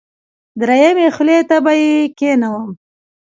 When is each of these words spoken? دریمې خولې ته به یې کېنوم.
دریمې 0.61 1.07
خولې 1.15 1.39
ته 1.49 1.57
به 1.63 1.71
یې 1.81 1.93
کېنوم. 2.17 2.69